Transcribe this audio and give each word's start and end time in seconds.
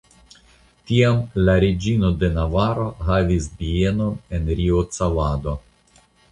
Tiam 0.91 1.19
la 1.49 1.55
reĝino 1.65 2.11
de 2.23 2.31
Navaro 2.39 2.87
havis 3.11 3.53
bienon 3.61 4.19
en 4.39 4.53
Riocavado. 4.59 5.59